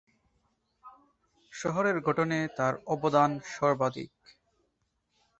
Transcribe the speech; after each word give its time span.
শহরের 1.53 1.97
গঠনে 1.99 2.39
তার 2.57 2.73
অবদান 2.87 3.31
সর্বাধিক। 3.51 4.11